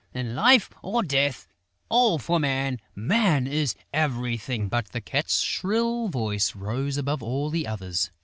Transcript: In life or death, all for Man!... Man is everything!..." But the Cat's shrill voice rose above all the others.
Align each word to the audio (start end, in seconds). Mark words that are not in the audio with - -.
In 0.15 0.33
life 0.35 0.71
or 0.81 1.03
death, 1.03 1.47
all 1.87 2.17
for 2.17 2.39
Man!... 2.39 2.79
Man 2.95 3.45
is 3.45 3.75
everything!..." 3.93 4.67
But 4.67 4.87
the 4.93 4.99
Cat's 4.99 5.41
shrill 5.43 6.07
voice 6.07 6.55
rose 6.55 6.97
above 6.97 7.21
all 7.21 7.51
the 7.51 7.67
others. 7.67 8.09